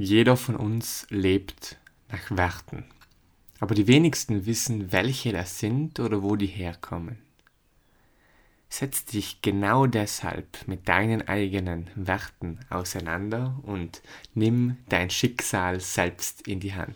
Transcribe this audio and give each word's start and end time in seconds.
Jeder 0.00 0.36
von 0.36 0.54
uns 0.54 1.08
lebt 1.10 1.76
nach 2.08 2.30
Werten. 2.30 2.84
Aber 3.58 3.74
die 3.74 3.88
wenigsten 3.88 4.46
wissen, 4.46 4.92
welche 4.92 5.32
das 5.32 5.58
sind 5.58 5.98
oder 5.98 6.22
wo 6.22 6.36
die 6.36 6.46
herkommen. 6.46 7.18
Setz 8.68 9.06
dich 9.06 9.42
genau 9.42 9.86
deshalb 9.86 10.68
mit 10.68 10.88
deinen 10.88 11.26
eigenen 11.26 11.90
Werten 11.96 12.60
auseinander 12.70 13.58
und 13.64 14.00
nimm 14.34 14.76
dein 14.88 15.10
Schicksal 15.10 15.80
selbst 15.80 16.46
in 16.46 16.60
die 16.60 16.74
Hand. 16.74 16.94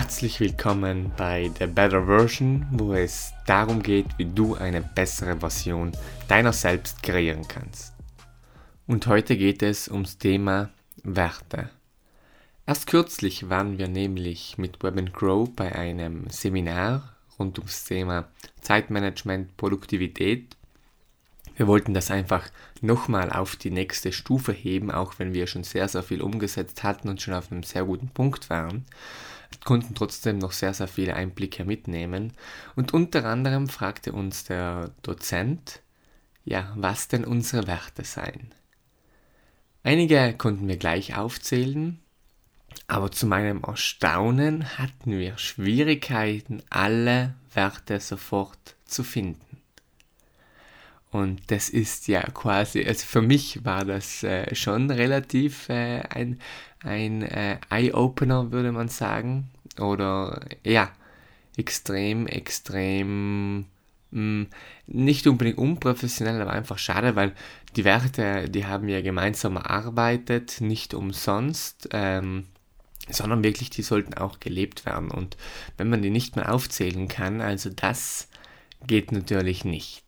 Herzlich 0.00 0.38
willkommen 0.38 1.10
bei 1.16 1.50
The 1.58 1.66
Better 1.66 2.06
Version, 2.06 2.64
wo 2.70 2.94
es 2.94 3.32
darum 3.46 3.82
geht, 3.82 4.06
wie 4.16 4.26
du 4.26 4.54
eine 4.54 4.80
bessere 4.80 5.40
Version 5.40 5.90
deiner 6.28 6.52
selbst 6.52 7.02
kreieren 7.02 7.48
kannst. 7.48 7.94
Und 8.86 9.08
heute 9.08 9.36
geht 9.36 9.60
es 9.60 9.88
ums 9.88 10.16
Thema 10.16 10.70
Werte. 11.02 11.70
Erst 12.64 12.86
kürzlich 12.86 13.50
waren 13.50 13.76
wir 13.76 13.88
nämlich 13.88 14.56
mit 14.56 14.80
Web 14.84 15.12
Grow 15.12 15.50
bei 15.50 15.74
einem 15.74 16.30
Seminar 16.30 17.16
rund 17.36 17.58
ums 17.58 17.82
Thema 17.82 18.28
Zeitmanagement, 18.60 19.56
Produktivität. 19.56 20.56
Wir 21.56 21.66
wollten 21.66 21.92
das 21.92 22.12
einfach 22.12 22.48
nochmal 22.80 23.32
auf 23.32 23.56
die 23.56 23.72
nächste 23.72 24.12
Stufe 24.12 24.52
heben, 24.52 24.92
auch 24.92 25.18
wenn 25.18 25.34
wir 25.34 25.48
schon 25.48 25.64
sehr, 25.64 25.88
sehr 25.88 26.04
viel 26.04 26.22
umgesetzt 26.22 26.84
hatten 26.84 27.08
und 27.08 27.20
schon 27.20 27.34
auf 27.34 27.50
einem 27.50 27.64
sehr 27.64 27.84
guten 27.84 28.10
Punkt 28.10 28.48
waren 28.48 28.84
konnten 29.64 29.94
trotzdem 29.94 30.38
noch 30.38 30.52
sehr, 30.52 30.74
sehr 30.74 30.88
viele 30.88 31.14
Einblicke 31.14 31.64
mitnehmen. 31.64 32.32
Und 32.76 32.94
unter 32.94 33.24
anderem 33.24 33.68
fragte 33.68 34.12
uns 34.12 34.44
der 34.44 34.90
Dozent, 35.02 35.80
ja, 36.44 36.72
was 36.76 37.08
denn 37.08 37.24
unsere 37.24 37.66
Werte 37.66 38.04
seien. 38.04 38.52
Einige 39.82 40.34
konnten 40.36 40.68
wir 40.68 40.76
gleich 40.76 41.16
aufzählen, 41.16 41.98
aber 42.86 43.10
zu 43.10 43.26
meinem 43.26 43.62
Erstaunen 43.64 44.78
hatten 44.78 45.18
wir 45.18 45.38
Schwierigkeiten, 45.38 46.62
alle 46.70 47.34
Werte 47.54 48.00
sofort 48.00 48.76
zu 48.84 49.04
finden. 49.04 49.47
Und 51.10 51.50
das 51.50 51.70
ist 51.70 52.06
ja 52.08 52.22
quasi, 52.22 52.84
also 52.84 53.06
für 53.06 53.22
mich 53.22 53.64
war 53.64 53.84
das 53.84 54.22
äh, 54.22 54.54
schon 54.54 54.90
relativ 54.90 55.68
äh, 55.70 56.00
ein, 56.00 56.38
ein 56.82 57.22
äh, 57.22 57.58
Eye-Opener, 57.70 58.52
würde 58.52 58.72
man 58.72 58.88
sagen. 58.88 59.48
Oder 59.78 60.40
ja, 60.64 60.90
extrem, 61.56 62.26
extrem 62.26 63.60
mh, 63.60 63.66
hm, 64.12 64.46
nicht 64.86 65.26
unbedingt 65.26 65.58
unprofessionell, 65.58 66.40
aber 66.42 66.52
einfach 66.52 66.78
schade, 66.78 67.16
weil 67.16 67.32
die 67.76 67.84
Werte, 67.84 68.48
die 68.50 68.66
haben 68.66 68.88
ja 68.88 69.00
gemeinsam 69.00 69.56
erarbeitet, 69.56 70.60
nicht 70.60 70.94
umsonst. 70.94 71.88
Ähm, 71.92 72.44
sondern 73.10 73.42
wirklich, 73.42 73.70
die 73.70 73.82
sollten 73.82 74.14
auch 74.14 74.38
gelebt 74.38 74.84
werden. 74.84 75.10
Und 75.10 75.38
wenn 75.78 75.88
man 75.88 76.02
die 76.02 76.10
nicht 76.10 76.36
mehr 76.36 76.52
aufzählen 76.52 77.08
kann, 77.08 77.40
also 77.40 77.70
das 77.70 78.28
geht 78.86 79.12
natürlich 79.12 79.64
nicht. 79.64 80.04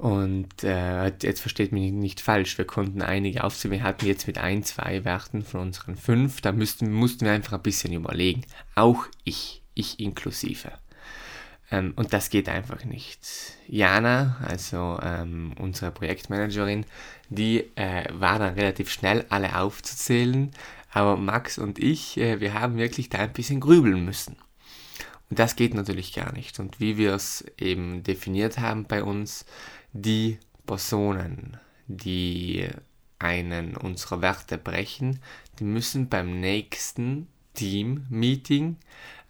Und 0.00 0.64
äh, 0.64 1.12
jetzt 1.20 1.42
versteht 1.42 1.72
mich 1.72 1.92
nicht 1.92 2.22
falsch, 2.22 2.56
wir 2.56 2.64
konnten 2.64 3.02
einige 3.02 3.44
aufzählen. 3.44 3.72
Wir 3.72 3.82
hatten 3.82 4.06
jetzt 4.06 4.26
mit 4.26 4.38
ein, 4.38 4.62
zwei 4.62 5.04
Werten 5.04 5.42
von 5.42 5.60
unseren 5.60 5.94
fünf, 5.94 6.40
da 6.40 6.52
müssten, 6.52 6.90
mussten 6.90 7.26
wir 7.26 7.32
einfach 7.32 7.52
ein 7.52 7.62
bisschen 7.62 7.92
überlegen. 7.92 8.46
Auch 8.74 9.04
ich, 9.24 9.60
ich 9.74 10.00
inklusive. 10.00 10.72
Ähm, 11.70 11.92
und 11.96 12.14
das 12.14 12.30
geht 12.30 12.48
einfach 12.48 12.82
nicht. 12.86 13.20
Jana, 13.68 14.38
also 14.42 14.98
ähm, 15.02 15.52
unsere 15.58 15.90
Projektmanagerin, 15.90 16.86
die 17.28 17.64
äh, 17.76 18.04
war 18.10 18.38
dann 18.38 18.54
relativ 18.54 18.90
schnell, 18.90 19.26
alle 19.28 19.58
aufzuzählen. 19.58 20.50
Aber 20.94 21.18
Max 21.18 21.58
und 21.58 21.78
ich, 21.78 22.16
äh, 22.16 22.40
wir 22.40 22.54
haben 22.54 22.78
wirklich 22.78 23.10
da 23.10 23.18
ein 23.18 23.34
bisschen 23.34 23.60
grübeln 23.60 24.02
müssen. 24.06 24.36
Und 25.28 25.38
das 25.38 25.56
geht 25.56 25.74
natürlich 25.74 26.14
gar 26.14 26.32
nicht. 26.32 26.58
Und 26.58 26.80
wie 26.80 26.96
wir 26.96 27.12
es 27.12 27.44
eben 27.58 28.02
definiert 28.02 28.58
haben 28.58 28.84
bei 28.84 29.04
uns, 29.04 29.44
die 29.92 30.38
Personen, 30.66 31.58
die 31.86 32.68
einen 33.18 33.76
unserer 33.76 34.22
Werte 34.22 34.58
brechen, 34.58 35.20
die 35.58 35.64
müssen 35.64 36.08
beim 36.08 36.40
nächsten 36.40 37.26
Team-Meeting 37.54 38.76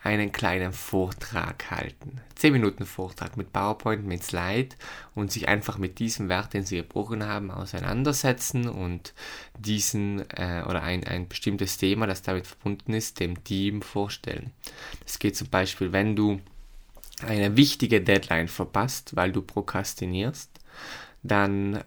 einen 0.02 0.32
kleinen 0.32 0.72
Vortrag 0.72 1.70
halten. 1.70 2.20
10 2.36 2.52
Minuten 2.52 2.86
Vortrag 2.86 3.36
mit 3.36 3.52
PowerPoint, 3.52 4.06
mit 4.06 4.22
Slide 4.22 4.74
und 5.14 5.30
sich 5.30 5.48
einfach 5.48 5.76
mit 5.76 5.98
diesem 5.98 6.28
Wert, 6.28 6.54
den 6.54 6.64
sie 6.64 6.76
gebrochen 6.76 7.26
haben, 7.26 7.50
auseinandersetzen 7.50 8.68
und 8.68 9.12
diesen 9.58 10.20
äh, 10.30 10.64
oder 10.66 10.82
ein, 10.82 11.04
ein 11.04 11.28
bestimmtes 11.28 11.76
Thema, 11.76 12.06
das 12.06 12.22
damit 12.22 12.46
verbunden 12.46 12.94
ist, 12.94 13.20
dem 13.20 13.44
Team 13.44 13.82
vorstellen. 13.82 14.52
Das 15.04 15.18
geht 15.18 15.36
zum 15.36 15.48
Beispiel, 15.48 15.92
wenn 15.92 16.16
du 16.16 16.40
eine 17.26 17.56
wichtige 17.56 18.00
Deadline 18.00 18.48
verpasst, 18.48 19.16
weil 19.16 19.32
du 19.32 19.42
prokrastinierst, 19.42 20.50
dann, 21.22 21.84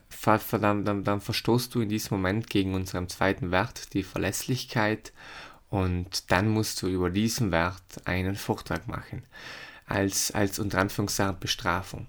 dann, 0.52 0.86
dann, 0.86 1.04
dann 1.04 1.22
verstoßt 1.22 1.74
du 1.74 1.82
in 1.82 1.90
diesem 1.90 2.18
Moment 2.18 2.50
gegen 2.50 2.76
unseren 2.76 3.10
zweiten 3.10 3.52
Wert, 3.52 3.94
die 3.94 4.04
Verlässlichkeit, 4.04 5.12
und 5.70 6.32
dann 6.32 6.50
musst 6.50 6.84
du 6.84 6.88
über 6.88 7.10
diesen 7.10 7.52
Wert 7.52 8.06
einen 8.06 8.36
Vortrag 8.36 8.88
machen, 8.88 9.24
als, 9.88 10.30
als 10.30 10.60
unter 10.60 10.78
Anführungszeichen 10.78 11.40
Bestrafung. 11.40 12.06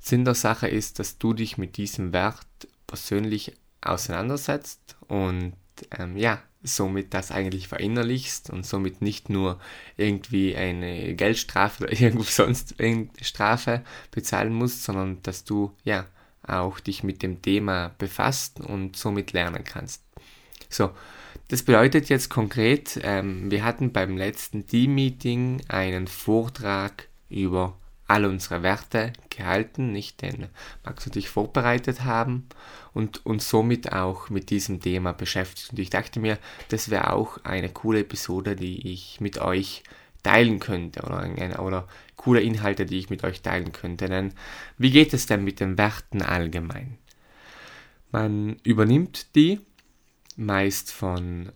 Sinn 0.00 0.24
der 0.24 0.34
Sache 0.34 0.66
ist, 0.66 0.98
dass 0.98 1.18
du 1.18 1.32
dich 1.32 1.56
mit 1.56 1.76
diesem 1.76 2.12
Wert 2.12 2.44
persönlich 2.88 3.56
auseinandersetzt 3.82 4.96
und 5.06 5.54
ähm, 5.96 6.16
ja, 6.16 6.42
somit 6.64 7.14
das 7.14 7.30
eigentlich 7.30 7.68
verinnerlichst 7.68 8.50
und 8.50 8.66
somit 8.66 9.02
nicht 9.02 9.28
nur 9.28 9.60
irgendwie 9.96 10.56
eine 10.56 11.14
Geldstrafe 11.14 11.84
oder 11.84 11.92
irgendwo 12.00 12.24
sonst 12.24 12.80
eine 12.80 13.08
Strafe 13.20 13.84
bezahlen 14.10 14.52
musst, 14.52 14.82
sondern 14.82 15.22
dass 15.22 15.44
du 15.44 15.72
ja 15.84 16.06
auch 16.42 16.80
dich 16.80 17.02
mit 17.02 17.22
dem 17.22 17.40
Thema 17.40 17.94
befasst 17.98 18.60
und 18.60 18.96
somit 18.96 19.32
lernen 19.32 19.64
kannst. 19.64 20.02
So, 20.68 20.90
das 21.48 21.62
bedeutet 21.62 22.08
jetzt 22.08 22.30
konkret, 22.30 22.98
ähm, 23.02 23.50
wir 23.50 23.64
hatten 23.64 23.92
beim 23.92 24.16
letzten 24.16 24.66
Team-Meeting 24.66 25.62
einen 25.68 26.06
Vortrag 26.06 27.08
über 27.28 27.76
all 28.06 28.26
unsere 28.26 28.62
Werte 28.62 29.12
gehalten, 29.30 29.92
nicht 29.92 30.22
den 30.22 30.48
Max 30.84 31.06
und 31.06 31.16
ich 31.16 31.28
vorbereitet 31.28 32.04
haben 32.04 32.46
und 32.92 33.24
uns 33.24 33.48
somit 33.48 33.92
auch 33.92 34.28
mit 34.30 34.50
diesem 34.50 34.80
Thema 34.80 35.12
beschäftigt. 35.12 35.72
Und 35.72 35.78
ich 35.78 35.90
dachte 35.90 36.20
mir, 36.20 36.38
das 36.68 36.90
wäre 36.90 37.12
auch 37.12 37.38
eine 37.44 37.70
coole 37.70 38.00
Episode, 38.00 38.56
die 38.56 38.92
ich 38.92 39.20
mit 39.20 39.38
euch 39.38 39.82
teilen 40.22 40.60
könnte 40.60 41.02
oder, 41.02 41.18
eine, 41.18 41.58
oder 41.58 41.88
coole 42.16 42.40
Inhalte, 42.40 42.86
die 42.86 42.98
ich 42.98 43.10
mit 43.10 43.24
euch 43.24 43.42
teilen 43.42 43.72
könnte. 43.72 44.08
Denn 44.08 44.32
wie 44.78 44.90
geht 44.90 45.14
es 45.14 45.26
denn 45.26 45.44
mit 45.44 45.60
den 45.60 45.78
Werten 45.78 46.22
allgemein? 46.22 46.98
Man 48.10 48.56
übernimmt 48.62 49.34
die 49.34 49.60
meist 50.36 50.92
von 50.92 51.52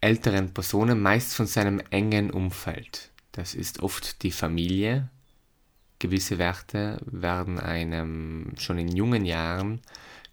älteren 0.00 0.52
Personen, 0.52 1.00
meist 1.00 1.34
von 1.34 1.46
seinem 1.46 1.80
engen 1.90 2.30
Umfeld. 2.30 3.10
Das 3.32 3.54
ist 3.54 3.80
oft 3.80 4.22
die 4.22 4.30
Familie, 4.30 5.08
gewisse 6.00 6.38
Werte 6.38 7.00
werden 7.06 7.60
einem 7.60 8.52
schon 8.58 8.78
in 8.78 8.88
jungen 8.88 9.24
Jahren 9.24 9.80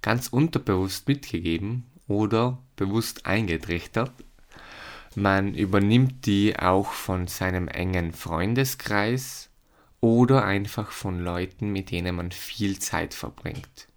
ganz 0.01 0.29
unterbewusst 0.29 1.07
mitgegeben 1.07 1.85
oder 2.07 2.57
bewusst 2.75 3.25
eingetrichtert. 3.27 4.11
Man 5.15 5.53
übernimmt 5.53 6.25
die 6.25 6.57
auch 6.57 6.91
von 6.91 7.27
seinem 7.27 7.67
engen 7.67 8.13
Freundeskreis 8.13 9.49
oder 9.99 10.45
einfach 10.45 10.91
von 10.91 11.19
Leuten, 11.19 11.71
mit 11.71 11.91
denen 11.91 12.15
man 12.15 12.31
viel 12.31 12.79
Zeit 12.79 13.13
verbringt. 13.13 13.87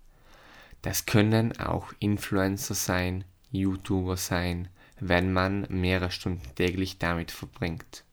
Das 0.83 1.06
können 1.06 1.59
auch 1.59 1.92
Influencer 1.98 2.74
sein, 2.74 3.24
YouTuber 3.50 4.16
sein, 4.16 4.68
wenn 4.98 5.33
man 5.33 5.66
mehrere 5.68 6.10
Stunden 6.10 6.54
täglich 6.54 6.98
damit 6.98 7.30
verbringt. 7.30 8.04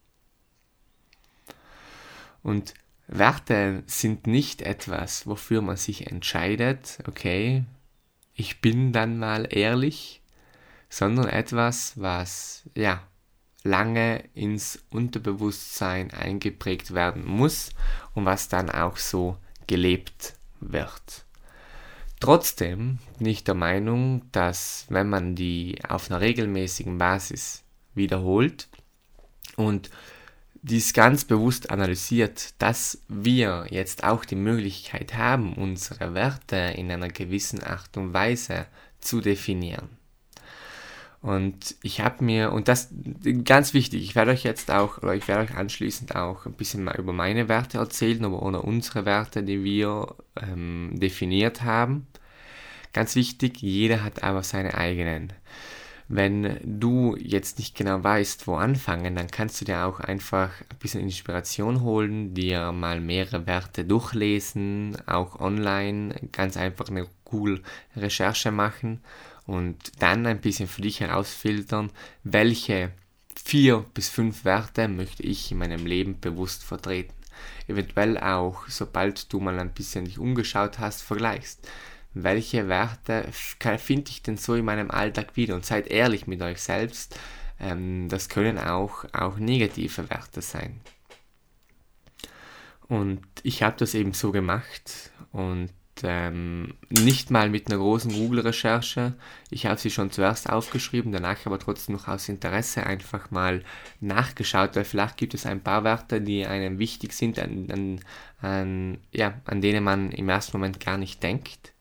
Und 2.43 2.73
Werte 3.07 3.83
sind 3.85 4.27
nicht 4.27 4.61
etwas, 4.61 5.27
wofür 5.27 5.61
man 5.61 5.77
sich 5.77 6.07
entscheidet, 6.07 6.99
okay, 7.07 7.63
ich 8.33 8.61
bin 8.61 8.91
dann 8.91 9.17
mal 9.17 9.47
ehrlich, 9.49 10.21
sondern 10.89 11.27
etwas, 11.27 11.93
was 11.99 12.69
ja 12.75 13.01
lange 13.63 14.23
ins 14.33 14.83
Unterbewusstsein 14.89 16.11
eingeprägt 16.11 16.93
werden 16.93 17.25
muss 17.25 17.71
und 18.13 18.25
was 18.25 18.49
dann 18.49 18.69
auch 18.69 18.97
so 18.97 19.37
gelebt 19.67 20.35
wird. 20.59 21.25
Trotzdem 22.19 22.99
bin 23.17 23.27
ich 23.27 23.43
der 23.43 23.53
Meinung, 23.53 24.23
dass 24.31 24.85
wenn 24.89 25.09
man 25.09 25.35
die 25.35 25.79
auf 25.87 26.09
einer 26.09 26.21
regelmäßigen 26.21 26.97
Basis 26.97 27.63
wiederholt 27.93 28.69
und 29.55 29.89
dies 30.69 30.93
ganz 30.93 31.25
bewusst 31.25 31.71
analysiert, 31.71 32.53
dass 32.61 33.01
wir 33.07 33.67
jetzt 33.69 34.03
auch 34.03 34.25
die 34.25 34.35
Möglichkeit 34.35 35.15
haben, 35.15 35.53
unsere 35.53 36.13
Werte 36.13 36.55
in 36.55 36.91
einer 36.91 37.09
gewissen 37.09 37.63
Art 37.63 37.95
und 37.97 38.13
Weise 38.13 38.67
zu 38.99 39.21
definieren. 39.21 39.89
Und 41.21 41.75
ich 41.81 42.01
habe 42.01 42.23
mir, 42.23 42.51
und 42.51 42.67
das 42.67 42.89
ganz 43.43 43.73
wichtig, 43.73 44.03
ich 44.03 44.15
werde 44.15 44.31
euch 44.31 44.43
jetzt 44.43 44.69
auch, 44.69 44.99
oder 44.99 45.15
ich 45.15 45.27
werde 45.27 45.43
euch 45.43 45.57
anschließend 45.57 46.15
auch 46.15 46.45
ein 46.45 46.53
bisschen 46.53 46.83
mal 46.83 46.95
über 46.97 47.11
meine 47.11 47.49
Werte 47.49 47.79
erzählen, 47.79 48.23
aber 48.23 48.43
oder 48.43 48.63
unsere 48.63 49.05
Werte, 49.05 49.43
die 49.43 49.63
wir 49.63 50.15
ähm, 50.41 50.91
definiert 50.93 51.63
haben. 51.63 52.07
Ganz 52.93 53.15
wichtig, 53.15 53.61
jeder 53.61 54.03
hat 54.03 54.23
aber 54.23 54.43
seine 54.43 54.75
eigenen. 54.75 55.33
Wenn 56.09 56.57
du 56.63 57.17
jetzt 57.17 57.59
nicht 57.59 57.75
genau 57.75 58.01
weißt, 58.01 58.47
wo 58.47 58.55
anfangen, 58.55 59.15
dann 59.15 59.27
kannst 59.27 59.59
du 59.59 59.65
dir 59.65 59.85
auch 59.85 59.99
einfach 59.99 60.51
ein 60.69 60.77
bisschen 60.79 61.01
Inspiration 61.01 61.81
holen, 61.81 62.33
dir 62.33 62.71
mal 62.71 63.01
mehrere 63.01 63.45
Werte 63.45 63.83
durchlesen, 63.83 64.97
auch 65.05 65.41
online, 65.41 66.15
ganz 66.31 66.55
einfach 66.55 66.87
eine 66.87 67.07
Google-Recherche 67.25 68.51
machen 68.51 69.01
und 69.45 69.77
dann 69.99 70.25
ein 70.25 70.39
bisschen 70.39 70.69
für 70.69 70.81
dich 70.81 71.01
herausfiltern, 71.01 71.91
welche 72.23 72.91
vier 73.35 73.85
bis 73.93 74.07
fünf 74.07 74.45
Werte 74.45 74.87
möchte 74.87 75.23
ich 75.23 75.51
in 75.51 75.57
meinem 75.57 75.85
Leben 75.85 76.19
bewusst 76.21 76.63
vertreten. 76.63 77.13
Eventuell 77.67 78.17
auch, 78.17 78.67
sobald 78.67 79.31
du 79.31 79.39
mal 79.41 79.59
ein 79.59 79.73
bisschen 79.73 80.05
dich 80.05 80.19
umgeschaut 80.19 80.79
hast, 80.79 81.01
vergleichst 81.01 81.67
welche 82.23 82.67
Werte 82.67 83.25
finde 83.31 84.11
ich 84.11 84.23
denn 84.23 84.37
so 84.37 84.55
in 84.55 84.65
meinem 84.65 84.91
Alltag 84.91 85.35
wieder? 85.35 85.55
Und 85.55 85.65
seid 85.65 85.87
ehrlich 85.87 86.27
mit 86.27 86.41
euch 86.41 86.61
selbst. 86.61 87.19
Ähm, 87.59 88.07
das 88.09 88.29
können 88.29 88.57
auch, 88.57 89.05
auch 89.13 89.37
negative 89.37 90.09
Werte 90.09 90.41
sein. 90.41 90.79
Und 92.87 93.21
ich 93.43 93.63
habe 93.63 93.75
das 93.77 93.93
eben 93.93 94.13
so 94.13 94.31
gemacht 94.31 95.11
und 95.31 95.71
ähm, 96.03 96.75
nicht 96.89 97.31
mal 97.31 97.49
mit 97.49 97.67
einer 97.67 97.79
großen 97.79 98.11
Google-Recherche. 98.11 99.13
Ich 99.49 99.65
habe 99.65 99.79
sie 99.79 99.89
schon 99.89 100.11
zuerst 100.11 100.49
aufgeschrieben, 100.49 101.11
danach 101.11 101.45
aber 101.45 101.59
trotzdem 101.59 101.95
noch 101.95 102.07
aus 102.07 102.29
Interesse 102.29 102.85
einfach 102.85 103.31
mal 103.31 103.63
nachgeschaut, 103.99 104.75
weil 104.75 104.85
vielleicht 104.85 105.17
gibt 105.17 105.33
es 105.33 105.45
ein 105.45 105.61
paar 105.61 105.83
Werte, 105.83 106.21
die 106.21 106.45
einem 106.45 106.79
wichtig 106.79 107.13
sind, 107.13 107.39
an, 107.39 107.67
an, 107.71 107.99
an, 108.41 108.97
ja, 109.11 109.33
an 109.45 109.61
denen 109.61 109.83
man 109.83 110.11
im 110.11 110.29
ersten 110.29 110.57
Moment 110.57 110.79
gar 110.79 110.97
nicht 110.97 111.21
denkt. 111.23 111.73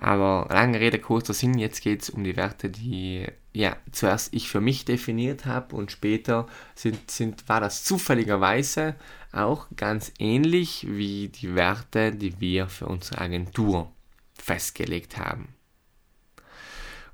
Aber 0.00 0.46
lange 0.50 0.78
Rede, 0.78 0.98
kurzer 0.98 1.34
Sinn, 1.34 1.58
jetzt 1.58 1.82
geht 1.82 2.02
es 2.02 2.10
um 2.10 2.22
die 2.22 2.36
Werte, 2.36 2.70
die 2.70 3.26
ja 3.52 3.76
zuerst 3.90 4.32
ich 4.32 4.48
für 4.48 4.60
mich 4.60 4.84
definiert 4.84 5.44
habe 5.44 5.74
und 5.74 5.90
später 5.90 6.46
sind, 6.74 7.10
sind, 7.10 7.48
war 7.48 7.60
das 7.60 7.82
zufälligerweise 7.82 8.94
auch 9.32 9.66
ganz 9.76 10.12
ähnlich 10.18 10.86
wie 10.88 11.28
die 11.28 11.54
Werte, 11.54 12.12
die 12.12 12.40
wir 12.40 12.68
für 12.68 12.86
unsere 12.86 13.20
Agentur 13.20 13.90
festgelegt 14.34 15.16
haben. 15.18 15.48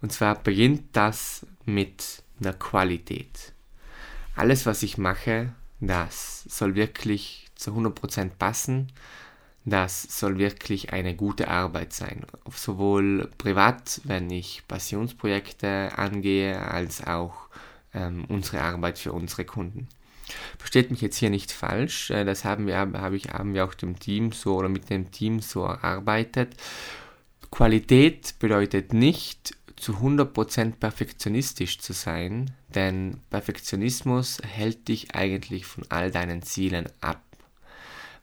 Und 0.03 0.13
zwar 0.13 0.35
beginnt 0.35 0.95
das 0.95 1.47
mit 1.65 2.23
der 2.39 2.53
Qualität. 2.53 3.55
Alles, 4.37 4.67
was 4.67 4.83
ich 4.83 4.99
mache, 4.99 5.55
das 5.81 6.45
soll 6.45 6.75
wirklich 6.75 7.49
zu 7.55 7.71
100% 7.71 8.33
passen 8.39 8.93
das 9.65 10.03
soll 10.03 10.39
wirklich 10.39 10.93
eine 10.93 11.15
gute 11.15 11.49
Arbeit 11.49 11.93
sein. 11.93 12.27
Sowohl 12.55 13.31
privat, 13.39 14.01
wenn 14.05 14.31
ich 14.31 14.63
Passionsprojekte 14.69 15.97
angehe, 15.97 16.61
als 16.61 17.07
auch 17.07 17.49
ähm, 17.95 18.25
unsere 18.29 18.61
Arbeit 18.61 18.99
für 18.99 19.13
unsere 19.13 19.45
Kunden. 19.45 19.89
Versteht 20.59 20.91
mich 20.91 21.01
jetzt 21.01 21.17
hier 21.17 21.31
nicht 21.31 21.53
falsch, 21.53 22.11
äh, 22.11 22.25
das 22.25 22.45
haben 22.45 22.67
wir, 22.67 22.77
habe 22.77 23.17
ich, 23.17 23.29
haben 23.29 23.55
wir 23.55 23.65
auch 23.65 23.75
dem 23.75 23.99
Team 23.99 24.33
so 24.33 24.57
oder 24.57 24.69
mit 24.69 24.91
dem 24.91 25.11
Team 25.11 25.41
so 25.41 25.65
erarbeitet. 25.65 26.57
Qualität 27.51 28.35
bedeutet 28.39 28.93
nicht, 28.93 29.57
zu 29.77 29.95
100% 29.95 30.77
perfektionistisch 30.77 31.79
zu 31.79 31.93
sein, 31.93 32.53
denn 32.75 33.21
Perfektionismus 33.31 34.41
hält 34.43 34.89
dich 34.89 35.15
eigentlich 35.15 35.67
von 35.67 35.85
all 35.89 36.11
deinen 36.11 36.43
Zielen 36.43 36.89
ab. 37.01 37.24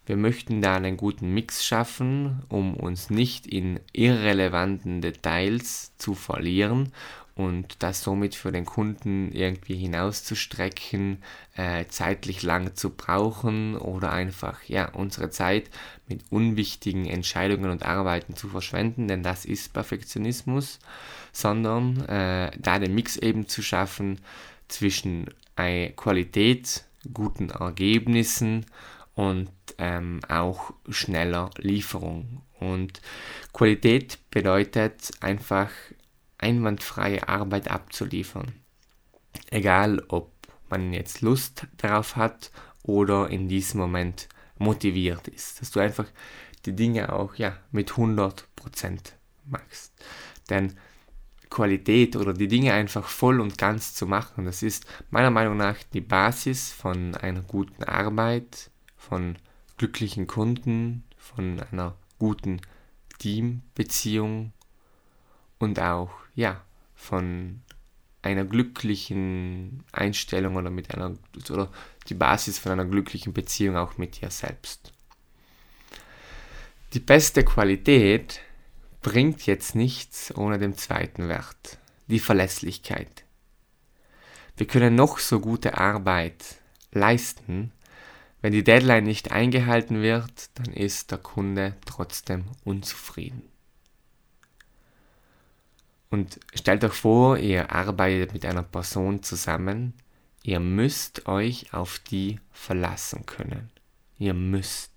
Wir 0.06 0.18
möchten 0.18 0.62
da 0.62 0.76
einen 0.76 0.98
guten 0.98 1.34
Mix 1.34 1.64
schaffen, 1.64 2.42
um 2.50 2.76
uns 2.76 3.10
nicht 3.10 3.46
in 3.46 3.80
irrelevanten 3.94 5.02
Details 5.02 5.96
zu 5.98 6.16
verlieren 6.16 6.92
und 7.36 7.82
das 7.84 8.04
somit 8.04 8.36
für 8.36 8.52
den 8.52 8.66
Kunden 8.66 9.32
irgendwie 9.32 9.76
hinauszustrecken, 9.76 11.22
äh, 11.56 11.86
zeitlich 11.88 12.44
lang 12.44 12.76
zu 12.76 12.90
brauchen 12.90 13.78
oder 13.78 14.12
einfach 14.12 14.64
ja 14.64 14.90
unsere 14.90 15.30
Zeit 15.30 15.70
mit 16.08 16.24
unwichtigen 16.30 17.06
Entscheidungen 17.06 17.72
und 17.72 17.84
Arbeiten 17.84 18.36
zu 18.36 18.50
verschwenden, 18.50 19.08
denn 19.08 19.24
das 19.24 19.46
ist 19.46 19.74
Perfektionismus, 19.74 20.80
sondern 21.32 22.02
äh, 22.08 22.52
da 22.58 22.80
den 22.80 22.96
Mix 22.96 23.18
eben 23.18 23.48
zu 23.48 23.62
schaffen 23.62 24.20
zwischen 24.68 25.28
äh, 25.56 25.90
Qualität, 25.90 26.86
guten 27.14 27.50
Ergebnissen 27.50 28.66
und 29.16 29.52
ähm, 29.78 30.20
auch 30.28 30.74
schneller 30.90 31.50
Lieferung. 31.58 32.42
Und 32.60 33.02
Qualität 33.54 34.20
bedeutet 34.30 35.12
einfach 35.20 35.70
einwandfreie 36.38 37.28
Arbeit 37.28 37.70
abzuliefern. 37.70 38.54
Egal, 39.50 40.04
ob 40.08 40.32
man 40.70 40.94
jetzt 40.94 41.22
Lust 41.22 41.68
darauf 41.78 42.16
hat 42.16 42.52
oder 42.84 43.30
in 43.30 43.48
diesem 43.48 43.80
Moment 43.80 44.28
motiviert 44.58 45.28
ist. 45.28 45.62
Dass 45.62 45.72
du 45.72 45.80
einfach 45.80 46.06
die 46.66 46.76
Dinge 46.76 47.14
auch 47.14 47.36
ja, 47.36 47.58
mit 47.72 47.92
100% 47.92 48.44
machst. 49.46 49.94
Denn 50.50 50.74
Qualität 51.50 52.16
oder 52.16 52.34
die 52.34 52.48
Dinge 52.48 52.74
einfach 52.74 53.08
voll 53.08 53.42
und 53.42 53.58
ganz 53.58 53.94
zu 53.94 54.06
machen, 54.06 54.46
das 54.46 54.64
ist 54.64 54.86
meiner 55.10 55.32
Meinung 55.32 55.58
nach 55.58 55.78
die 55.94 56.02
Basis 56.02 56.72
von 56.72 57.16
einer 57.16 57.42
guten 57.42 57.84
Arbeit, 57.84 58.71
von 59.02 59.36
glücklichen 59.78 60.28
Kunden, 60.28 61.04
von 61.18 61.60
einer 61.60 61.96
guten 62.20 62.62
Teambeziehung 63.18 64.54
und 65.58 65.80
auch 65.80 66.12
ja 66.36 66.62
von 66.94 67.62
einer 68.22 68.46
glücklichen 68.46 69.84
Einstellung 69.92 70.56
oder 70.56 70.70
mit 70.70 70.94
einer 70.94 71.18
oder 71.50 71.72
die 72.08 72.14
Basis 72.14 72.60
von 72.60 72.72
einer 72.72 72.86
glücklichen 72.86 73.34
Beziehung 73.34 73.76
auch 73.76 73.98
mit 73.98 74.22
dir 74.22 74.30
selbst. 74.30 74.94
Die 76.94 77.00
beste 77.00 77.44
Qualität 77.44 78.40
bringt 79.02 79.48
jetzt 79.48 79.74
nichts 79.74 80.36
ohne 80.36 80.60
den 80.60 80.78
zweiten 80.78 81.28
Wert, 81.28 81.80
die 82.06 82.20
Verlässlichkeit. 82.20 83.24
Wir 84.58 84.68
können 84.68 84.94
noch 84.94 85.18
so 85.18 85.40
gute 85.40 85.80
Arbeit 85.80 86.58
leisten, 86.92 87.72
wenn 88.42 88.54
die 88.54 88.64
Deadline 88.64 89.04
nicht 89.04 89.32
eingehalten 89.32 90.02
wird, 90.02 90.50
dann 90.56 90.74
ist 90.74 91.12
der 91.12 91.20
Kunde 91.20 91.76
trotzdem 91.86 92.46
unzufrieden. 92.64 93.44
Und 96.10 96.40
stellt 96.54 96.84
euch 96.84 96.94
vor, 96.94 97.38
ihr 97.38 97.72
arbeitet 97.72 98.34
mit 98.34 98.46
einer 98.46 98.64
Person 98.64 99.24
zusammen, 99.24 99.94
ihr 100.44 100.60
müsst 100.60 101.28
euch 101.28 101.74
auf 101.74 102.00
die 102.00 102.40
verlassen 102.52 103.26
können. 103.26 103.70
Ihr 104.18 104.34
müsst. 104.34 104.92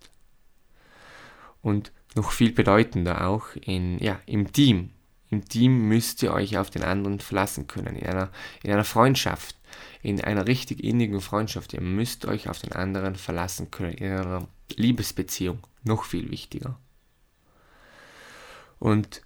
Und 1.63 1.93
noch 2.17 2.33
viel 2.33 2.53
bedeutender 2.53 3.27
auch 3.27 3.49
in, 3.61 3.99
ja, 3.99 4.21
im 4.27 4.53
Team. 4.53 4.91
Im 5.31 5.49
Team 5.49 5.89
müsst 5.89 6.23
ihr 6.23 6.33
euch 6.33 6.59
auf 6.59 6.71
den 6.71 6.83
anderen 6.83 7.21
verlassen 7.21 7.67
können. 7.67 7.97
In 7.97 8.07
einer, 8.07 8.31
in 8.63 8.73
einer 8.73 8.85
Freundschaft 8.85 9.57
in 10.03 10.21
einer 10.21 10.47
richtig 10.47 10.83
innigen 10.83 11.21
Freundschaft. 11.21 11.73
Ihr 11.73 11.81
müsst 11.81 12.27
euch 12.27 12.49
auf 12.49 12.59
den 12.59 12.73
anderen 12.73 13.17
verlassen 13.17 13.71
können. 13.71 13.93
In 13.93 14.13
einer 14.13 14.49
Liebesbeziehung 14.77 15.59
noch 15.83 16.05
viel 16.05 16.31
wichtiger. 16.31 16.79
Und 18.79 19.23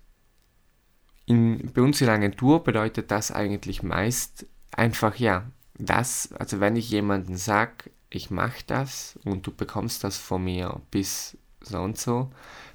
in, 1.26 1.73
bei 1.73 1.83
uns 1.83 2.00
in 2.00 2.07
der 2.07 2.14
Agentur 2.14 2.64
bedeutet 2.64 3.11
das 3.11 3.31
eigentlich 3.31 3.83
meist 3.83 4.47
einfach 4.73 5.17
ja, 5.17 5.50
das, 5.78 6.33
also 6.33 6.61
wenn 6.61 6.76
ich 6.76 6.90
jemanden 6.90 7.37
sage, 7.37 7.90
ich 8.11 8.31
mache 8.31 8.64
das 8.67 9.19
und 9.25 9.47
du 9.47 9.55
bekommst 9.55 10.05
das 10.05 10.17
von 10.17 10.45
mir 10.45 10.81
bis 10.90 11.37
so 11.61 11.78
und 11.78 11.99
so, 11.99 12.31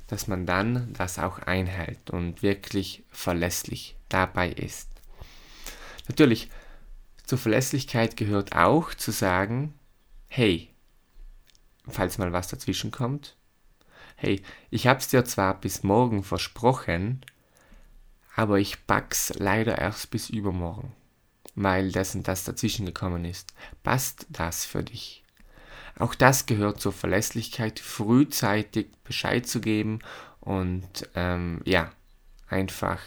dass 0.08 0.28
man 0.28 0.46
dann 0.46 0.94
das 0.94 1.20
auch 1.20 1.40
einhält 1.40 2.10
und 2.12 2.44
wirklich 2.44 3.04
verlässlich 3.10 3.96
dabei 4.10 4.50
ist. 4.50 4.90
Natürlich, 6.08 6.50
zur 7.34 7.40
Verlässlichkeit 7.40 8.16
gehört 8.16 8.56
auch 8.56 8.94
zu 8.94 9.10
sagen, 9.10 9.74
hey, 10.28 10.70
falls 11.88 12.20
mal 12.20 12.32
was 12.32 12.48
dazwischen 12.48 12.92
kommt, 12.92 13.36
hey, 14.18 14.44
ich 14.70 14.86
hab's 14.86 15.08
dir 15.08 15.26
zwar 15.26 15.60
bis 15.60 15.82
morgen 15.82 16.24
versprochen, 16.24 17.26
aber 18.36 18.60
ich 18.60 18.86
pack's 18.86 19.34
leider 19.36 19.80
erst 19.80 20.12
bis 20.12 20.30
übermorgen, 20.30 20.94
weil 21.56 21.92
das 21.92 22.14
und 22.14 22.28
das 22.28 22.44
dazwischen 22.44 22.86
gekommen 22.86 23.26
ist. 23.26 23.52
Passt 23.82 24.28
das 24.30 24.64
für 24.64 24.84
dich? 24.84 25.24
Auch 25.98 26.14
das 26.14 26.46
gehört 26.46 26.82
zur 26.82 26.94
Verlässlichkeit, 26.94 27.80
frühzeitig 27.80 28.92
Bescheid 29.04 29.48
zu 29.48 29.60
geben 29.60 30.02
und 30.40 31.10
ähm, 31.16 31.62
ja, 31.66 31.92
einfach, 32.48 33.00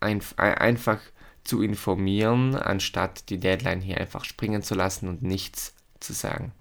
ein, 0.00 0.22
einfach 0.38 1.00
zu 1.44 1.62
informieren, 1.62 2.54
anstatt 2.54 3.28
die 3.30 3.38
Deadline 3.38 3.80
hier 3.80 3.98
einfach 3.98 4.24
springen 4.24 4.62
zu 4.62 4.74
lassen 4.74 5.08
und 5.08 5.22
nichts 5.22 5.74
zu 6.00 6.12
sagen. 6.12 6.52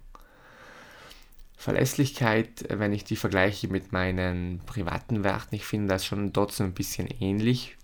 Verlässlichkeit, 1.57 2.65
wenn 2.69 2.93
ich 2.93 3.03
die 3.03 3.17
vergleiche 3.17 3.67
mit 3.67 3.91
meinen 3.91 4.61
privaten 4.65 5.25
Werten, 5.25 5.55
ich 5.55 5.65
finde 5.65 5.89
das 5.89 6.05
schon 6.05 6.31
dort 6.31 6.53
so 6.53 6.63
ein 6.63 6.73
bisschen 6.73 7.07
ähnlich. 7.19 7.75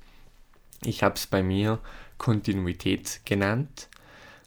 Ich 0.82 1.04
habe 1.04 1.16
es 1.16 1.28
bei 1.28 1.44
mir 1.44 1.80
Kontinuität 2.18 3.20
genannt, 3.26 3.90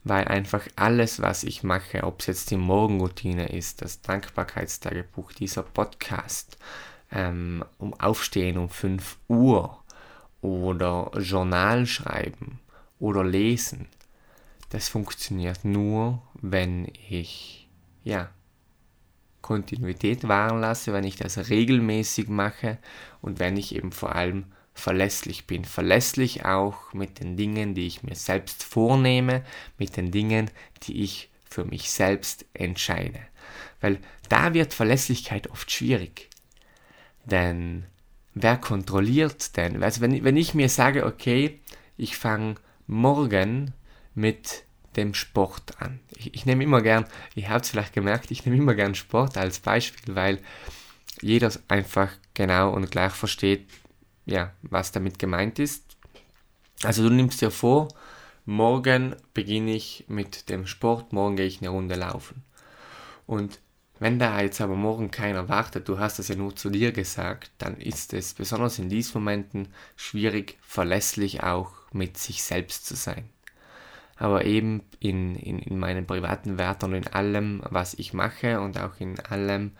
weil 0.05 0.26
einfach 0.26 0.67
alles, 0.76 1.21
was 1.21 1.45
ich 1.45 1.62
mache, 1.62 2.05
ob 2.05 2.21
es 2.21 2.26
jetzt 2.26 2.50
die 2.50 2.57
Morgenroutine 2.57 3.50
ist, 3.50 3.83
das 3.83 4.00
Dankbarkeitstagebuch, 4.00 5.33
dieser 5.33 5.62
Podcast, 5.62 6.57
ähm, 7.12 7.64
um 7.76 7.93
Aufstehen 8.00 8.57
um 8.57 8.71
5 8.71 9.19
Uhr 9.28 9.83
oder 10.40 11.11
Journal 11.18 11.87
schreiben 11.87 12.61
oder 12.99 13.25
lesen, 13.25 13.88
das 14.71 14.88
funktioniert 14.88 15.64
nur, 15.64 16.23
wenn 16.35 16.87
ich 17.09 17.68
ja 18.04 18.30
Kontinuität 19.40 20.28
wahren 20.28 20.61
lasse, 20.61 20.92
wenn 20.92 21.04
ich 21.04 21.16
das 21.16 21.49
regelmäßig 21.49 22.28
mache 22.28 22.78
und 23.23 23.38
wenn 23.38 23.57
ich 23.57 23.75
eben 23.75 23.92
vor 23.92 24.14
allem 24.14 24.45
verlässlich 24.75 25.47
bin. 25.47 25.64
Verlässlich 25.64 26.45
auch 26.45 26.92
mit 26.92 27.21
den 27.21 27.37
Dingen, 27.37 27.75
die 27.75 27.87
ich 27.87 28.02
mir 28.02 28.14
selbst 28.14 28.62
vornehme, 28.62 29.42
mit 29.78 29.97
den 29.97 30.11
Dingen, 30.11 30.50
die 30.83 31.02
ich 31.02 31.30
für 31.49 31.64
mich 31.64 31.90
selbst 31.90 32.45
entscheide. 32.52 33.21
Weil 33.80 33.99
da 34.28 34.52
wird 34.54 34.75
Verlässlichkeit 34.75 35.50
oft 35.50 35.71
schwierig. 35.71 36.28
Denn 37.25 37.87
wer 38.35 38.57
kontrolliert 38.57 39.57
denn? 39.57 39.83
Also 39.83 40.01
wenn, 40.01 40.25
wenn 40.25 40.37
ich 40.37 40.55
mir 40.55 40.69
sage, 40.69 41.07
okay, 41.07 41.61
ich 41.97 42.17
fange 42.17 42.57
morgen 42.87 43.73
mit 44.15 44.65
dem 44.97 45.15
Sport 45.15 45.81
an. 45.81 46.01
Ich, 46.17 46.35
ich 46.35 46.47
nehme 46.47 46.65
immer 46.65 46.83
gern, 46.83 47.07
ihr 47.35 47.49
habt 47.49 47.65
es 47.65 47.71
vielleicht 47.71 47.93
gemerkt, 47.93 48.31
ich 48.31 48.45
nehme 48.45 48.57
immer 48.57 48.75
gern 48.75 48.95
Sport 48.95 49.37
als 49.37 49.61
Beispiel, 49.61 50.15
weil 50.15 50.41
jeder 51.21 51.53
einfach 51.69 52.11
genau 52.35 52.73
und 52.73 52.91
gleich 52.91 53.13
versteht, 53.13 53.69
ja, 54.27 54.53
was 54.63 54.93
damit 54.93 55.19
gemeint 55.19 55.59
ist. 55.59 55.85
Also 56.83 57.09
du 57.09 57.15
nimmst 57.15 57.41
dir 57.41 57.51
vor, 57.51 57.89
morgen 58.45 59.17
beginne 59.35 59.73
ich 59.73 60.05
mit 60.09 60.49
dem 60.49 60.67
Sport, 60.67 61.13
morgen 61.13 61.37
gehe 61.37 61.47
ich 61.47 61.61
eine 61.61 61.71
Runde 61.71 61.95
laufen. 61.95 62.43
Und 63.27 63.61
wenn 64.00 64.19
da 64.19 64.40
jetzt 64.40 64.61
aber 64.61 64.76
morgen 64.76 65.11
keiner 65.11 65.49
wartet, 65.49 65.88
du 65.88 65.99
hast 65.99 66.19
es 66.19 66.28
ja 66.28 66.37
nur 66.37 66.55
zu 66.55 66.71
dir 66.71 66.93
gesagt, 66.93 67.50
dann 67.59 67.76
ist 67.76 68.12
es 68.14 68.35
besonders 68.35 68.78
in 68.78 68.88
diesen 68.88 69.14
Momenten 69.14 69.69
schwierig, 69.97 70.59
verlässlich 70.61 71.43
auch 71.43 71.73
mit 71.93 72.17
sich 72.19 72.43
selbst 72.43 72.87
zu 72.87 72.95
sein 72.95 73.28
aber 74.19 74.45
eben 74.45 74.83
in, 74.99 75.37
in, 75.37 75.59
in 75.61 75.78
meinen 75.78 76.07
privaten 76.07 76.59
Werten 76.59 76.87
und 76.87 76.95
in 76.95 77.07
allem, 77.07 77.62
was 77.71 77.95
ich 77.95 78.12
mache 78.12 78.61
und 78.61 78.78
auch 78.78 78.99
in 78.99 79.19
allem, 79.21 79.73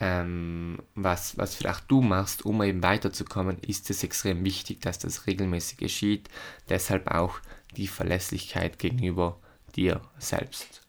ähm, 0.00 0.78
was, 0.94 1.38
was 1.38 1.54
vielleicht 1.54 1.90
du 1.90 2.02
machst, 2.02 2.44
um 2.44 2.62
eben 2.62 2.82
weiterzukommen, 2.82 3.58
ist 3.60 3.88
es 3.88 4.04
extrem 4.04 4.44
wichtig, 4.44 4.82
dass 4.82 4.98
das 4.98 5.26
regelmäßig 5.26 5.78
geschieht. 5.78 6.28
Deshalb 6.68 7.10
auch 7.10 7.40
die 7.76 7.88
Verlässlichkeit 7.88 8.78
gegenüber 8.78 9.40
dir 9.74 10.02
selbst. 10.18 10.82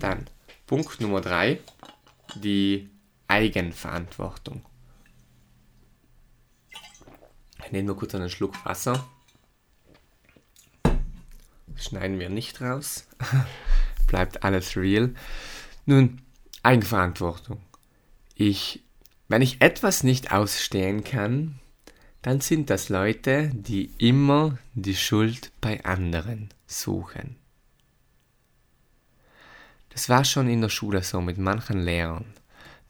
Dann 0.00 0.26
Punkt 0.72 1.02
Nummer 1.02 1.20
drei, 1.20 1.60
die 2.34 2.88
Eigenverantwortung. 3.28 4.64
Ich 7.62 7.72
nehme 7.72 7.88
nur 7.88 7.98
kurz 7.98 8.14
einen 8.14 8.30
Schluck 8.30 8.64
Wasser 8.64 9.06
schneiden 11.76 12.18
wir 12.18 12.30
nicht 12.30 12.62
raus. 12.62 13.06
Bleibt 14.06 14.44
alles 14.44 14.74
real. 14.74 15.14
Nun, 15.84 16.22
Eigenverantwortung. 16.62 17.60
Ich, 18.34 18.82
wenn 19.28 19.42
ich 19.42 19.60
etwas 19.60 20.04
nicht 20.04 20.32
ausstehen 20.32 21.04
kann, 21.04 21.58
dann 22.22 22.40
sind 22.40 22.70
das 22.70 22.88
Leute, 22.88 23.50
die 23.52 23.90
immer 23.98 24.56
die 24.72 24.96
Schuld 24.96 25.52
bei 25.60 25.84
anderen 25.84 26.48
suchen. 26.66 27.41
Das 29.92 30.08
war 30.08 30.24
schon 30.24 30.48
in 30.48 30.60
der 30.60 30.68
Schule 30.68 31.02
so 31.02 31.20
mit 31.20 31.38
manchen 31.38 31.80
Lehrern, 31.80 32.24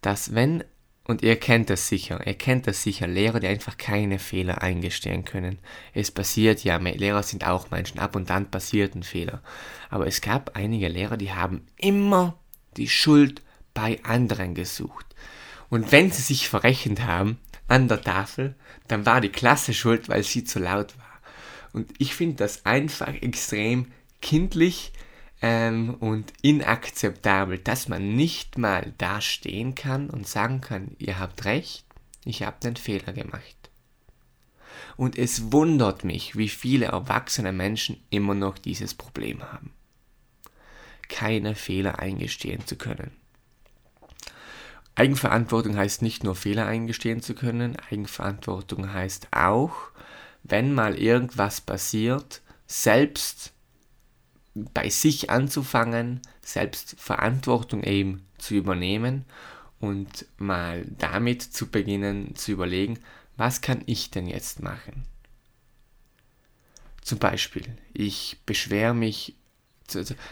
dass 0.00 0.34
wenn 0.34 0.64
und 1.04 1.22
ihr 1.22 1.36
kennt 1.36 1.68
das 1.68 1.88
sicher. 1.88 2.24
Ihr 2.26 2.34
kennt 2.34 2.66
das 2.68 2.82
sicher. 2.82 3.08
Lehrer, 3.08 3.40
die 3.40 3.48
einfach 3.48 3.76
keine 3.76 4.20
Fehler 4.20 4.62
eingestehen 4.62 5.24
können. 5.24 5.58
Es 5.94 6.12
passiert 6.12 6.62
ja, 6.62 6.76
Lehrer 6.76 7.24
sind 7.24 7.44
auch 7.46 7.70
Menschen. 7.70 7.98
Ab 7.98 8.14
und 8.14 8.30
an 8.30 8.50
passiert 8.50 8.94
ein 8.94 9.02
Fehler. 9.02 9.42
Aber 9.90 10.06
es 10.06 10.20
gab 10.20 10.56
einige 10.56 10.88
Lehrer, 10.88 11.16
die 11.16 11.32
haben 11.32 11.66
immer 11.76 12.38
die 12.76 12.88
Schuld 12.88 13.42
bei 13.74 13.98
anderen 14.04 14.54
gesucht. 14.54 15.06
Und 15.68 15.90
wenn 15.90 16.12
sie 16.12 16.22
sich 16.22 16.48
verrechnet 16.48 17.02
haben 17.02 17.38
an 17.66 17.88
der 17.88 18.02
Tafel, 18.02 18.54
dann 18.86 19.04
war 19.04 19.20
die 19.20 19.30
Klasse 19.30 19.74
schuld, 19.74 20.08
weil 20.08 20.22
sie 20.22 20.44
zu 20.44 20.60
laut 20.60 20.96
war. 20.98 21.20
Und 21.72 21.92
ich 21.98 22.14
finde 22.14 22.36
das 22.36 22.64
einfach 22.64 23.12
extrem 23.14 23.90
kindlich 24.20 24.92
ähm, 25.42 25.94
und 25.94 26.32
inakzeptabel, 26.40 27.58
dass 27.58 27.88
man 27.88 28.14
nicht 28.14 28.56
mal 28.58 28.94
da 28.98 29.20
stehen 29.20 29.74
kann 29.74 30.08
und 30.08 30.26
sagen 30.26 30.60
kann, 30.60 30.96
ihr 30.98 31.18
habt 31.18 31.44
recht, 31.44 31.84
ich 32.24 32.44
habe 32.44 32.56
einen 32.64 32.76
Fehler 32.76 33.12
gemacht. 33.12 33.56
Und 34.96 35.18
es 35.18 35.52
wundert 35.52 36.04
mich, 36.04 36.36
wie 36.36 36.48
viele 36.48 36.86
erwachsene 36.86 37.52
Menschen 37.52 38.02
immer 38.10 38.34
noch 38.34 38.56
dieses 38.56 38.94
Problem 38.94 39.42
haben. 39.42 39.72
Keine 41.08 41.56
Fehler 41.56 41.98
eingestehen 41.98 42.64
zu 42.66 42.76
können. 42.76 43.10
Eigenverantwortung 44.94 45.76
heißt 45.76 46.02
nicht 46.02 46.22
nur 46.22 46.36
Fehler 46.36 46.66
eingestehen 46.66 47.22
zu 47.22 47.34
können, 47.34 47.76
Eigenverantwortung 47.90 48.92
heißt 48.92 49.28
auch, 49.32 49.74
wenn 50.44 50.74
mal 50.74 50.98
irgendwas 50.98 51.60
passiert, 51.60 52.42
selbst 52.66 53.51
bei 54.54 54.88
sich 54.88 55.30
anzufangen, 55.30 56.20
selbst 56.42 56.96
Verantwortung 56.98 57.82
eben 57.82 58.26
zu 58.38 58.54
übernehmen 58.54 59.24
und 59.80 60.26
mal 60.38 60.84
damit 60.98 61.42
zu 61.42 61.68
beginnen 61.68 62.34
zu 62.36 62.52
überlegen, 62.52 62.98
was 63.36 63.60
kann 63.60 63.82
ich 63.86 64.10
denn 64.10 64.26
jetzt 64.26 64.62
machen? 64.62 65.04
Zum 67.00 67.18
Beispiel, 67.18 67.64
ich 67.92 68.38
beschwere 68.46 68.94
mich, 68.94 69.34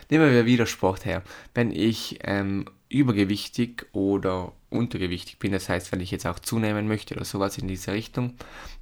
nehmen 0.08 0.30
wir 0.30 0.46
wieder 0.46 0.66
Sport 0.66 1.04
her, 1.04 1.22
wenn 1.54 1.72
ich 1.72 2.20
ähm, 2.22 2.66
übergewichtig 2.88 3.86
oder 3.92 4.52
untergewichtig 4.68 5.38
bin, 5.38 5.52
das 5.52 5.68
heißt, 5.68 5.90
wenn 5.90 6.00
ich 6.00 6.10
jetzt 6.10 6.26
auch 6.26 6.38
zunehmen 6.38 6.86
möchte 6.86 7.14
oder 7.14 7.24
sowas 7.24 7.58
in 7.58 7.66
diese 7.66 7.92
Richtung, 7.92 8.34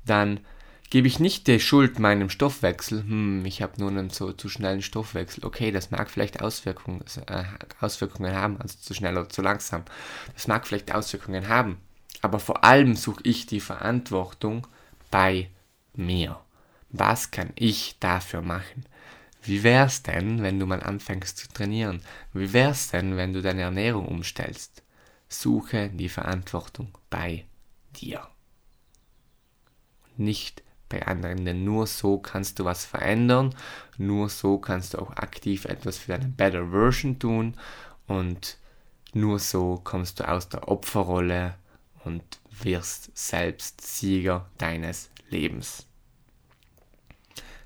dann 0.04 0.40
gebe 0.90 1.06
ich 1.06 1.18
nicht 1.18 1.46
die 1.46 1.60
Schuld 1.60 1.98
meinem 1.98 2.30
Stoffwechsel, 2.30 3.00
hm, 3.02 3.44
ich 3.44 3.62
habe 3.62 3.78
nur 3.78 3.90
einen 3.90 4.10
so 4.10 4.32
zu 4.32 4.48
schnellen 4.48 4.82
Stoffwechsel, 4.82 5.44
okay, 5.44 5.70
das 5.70 5.90
mag 5.90 6.10
vielleicht 6.10 6.40
Auswirkungen, 6.40 7.04
äh, 7.26 7.44
Auswirkungen 7.80 8.34
haben, 8.34 8.60
also 8.60 8.76
zu 8.78 8.94
schnell 8.94 9.16
oder 9.16 9.28
zu 9.28 9.42
langsam, 9.42 9.84
das 10.34 10.46
mag 10.46 10.66
vielleicht 10.66 10.94
Auswirkungen 10.94 11.48
haben, 11.48 11.78
aber 12.22 12.40
vor 12.40 12.64
allem 12.64 12.96
suche 12.96 13.20
ich 13.24 13.46
die 13.46 13.60
Verantwortung 13.60 14.66
bei 15.10 15.50
mir. 15.94 16.40
Was 16.90 17.30
kann 17.30 17.50
ich 17.54 17.96
dafür 18.00 18.40
machen? 18.40 18.86
Wie 19.42 19.62
wär's 19.62 20.02
denn, 20.02 20.42
wenn 20.42 20.58
du 20.58 20.66
mal 20.66 20.82
anfängst 20.82 21.36
zu 21.36 21.48
trainieren? 21.48 22.02
Wie 22.32 22.52
wär's 22.52 22.90
denn, 22.90 23.16
wenn 23.16 23.32
du 23.32 23.42
deine 23.42 23.62
Ernährung 23.62 24.06
umstellst? 24.06 24.82
Suche 25.28 25.90
die 25.90 26.08
Verantwortung 26.08 26.96
bei 27.10 27.44
dir. 27.94 28.26
Nicht 30.16 30.62
bei 30.88 31.06
anderen, 31.06 31.44
denn 31.44 31.64
nur 31.64 31.86
so 31.86 32.18
kannst 32.18 32.58
du 32.58 32.64
was 32.64 32.84
verändern, 32.84 33.54
nur 33.96 34.28
so 34.28 34.58
kannst 34.58 34.94
du 34.94 34.98
auch 34.98 35.10
aktiv 35.10 35.64
etwas 35.64 35.98
für 35.98 36.12
deine 36.12 36.28
Better 36.28 36.70
Version 36.70 37.18
tun 37.18 37.54
und 38.06 38.58
nur 39.12 39.38
so 39.38 39.80
kommst 39.82 40.20
du 40.20 40.28
aus 40.28 40.48
der 40.48 40.68
Opferrolle 40.68 41.54
und 42.04 42.22
wirst 42.62 43.16
selbst 43.16 43.80
Sieger 43.80 44.48
deines 44.58 45.10
Lebens. 45.30 45.86